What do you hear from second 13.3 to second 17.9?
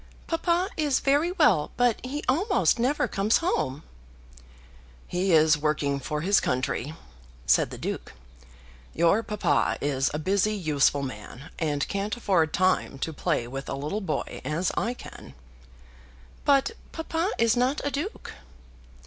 with a little boy as I can." "But papa is not